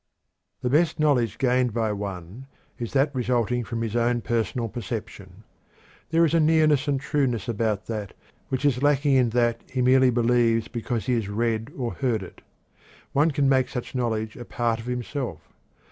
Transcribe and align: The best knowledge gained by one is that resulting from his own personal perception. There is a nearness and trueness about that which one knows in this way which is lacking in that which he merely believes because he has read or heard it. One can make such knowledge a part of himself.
The 0.63 0.69
best 0.71 0.99
knowledge 0.99 1.37
gained 1.37 1.75
by 1.75 1.91
one 1.93 2.47
is 2.79 2.93
that 2.93 3.13
resulting 3.13 3.63
from 3.63 3.83
his 3.83 3.95
own 3.95 4.21
personal 4.21 4.67
perception. 4.67 5.43
There 6.09 6.25
is 6.25 6.33
a 6.33 6.39
nearness 6.39 6.87
and 6.87 6.99
trueness 6.99 7.47
about 7.47 7.85
that 7.85 8.15
which 8.49 8.63
one 8.65 8.65
knows 8.65 8.65
in 8.65 8.65
this 8.65 8.65
way 8.65 8.65
which 8.65 8.65
is 8.77 8.81
lacking 8.83 9.13
in 9.13 9.29
that 9.29 9.59
which 9.59 9.71
he 9.73 9.81
merely 9.83 10.09
believes 10.09 10.67
because 10.67 11.05
he 11.05 11.13
has 11.13 11.29
read 11.29 11.71
or 11.77 11.93
heard 11.93 12.23
it. 12.23 12.41
One 13.13 13.29
can 13.29 13.47
make 13.47 13.69
such 13.69 13.93
knowledge 13.93 14.35
a 14.35 14.43
part 14.43 14.79
of 14.79 14.87
himself. 14.87 15.39